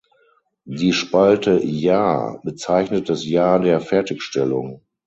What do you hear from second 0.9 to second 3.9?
Spalte "Jahr" bezeichnet das Jahr der